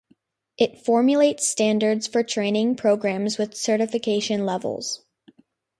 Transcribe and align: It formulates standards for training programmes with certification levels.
It 0.57 0.83
formulates 0.83 1.47
standards 1.47 2.07
for 2.07 2.23
training 2.23 2.73
programmes 2.75 3.37
with 3.37 3.53
certification 3.55 4.47
levels. 4.47 5.05